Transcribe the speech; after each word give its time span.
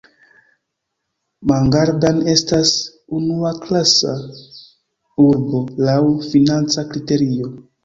Mangaldan 1.51 2.21
estas 2.33 2.71
unuaklasa 3.19 4.15
urbo 5.29 5.63
laŭ 5.91 6.01
financa 6.33 6.91
kriterio. 6.91 7.55